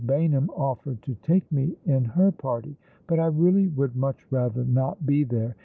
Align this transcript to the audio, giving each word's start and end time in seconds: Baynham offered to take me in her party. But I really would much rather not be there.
Baynham 0.03 0.49
offered 0.57 1.03
to 1.03 1.13
take 1.13 1.51
me 1.51 1.75
in 1.85 2.03
her 2.03 2.31
party. 2.31 2.75
But 3.05 3.19
I 3.19 3.27
really 3.27 3.67
would 3.67 3.95
much 3.95 4.17
rather 4.31 4.63
not 4.63 5.05
be 5.05 5.23
there. 5.23 5.55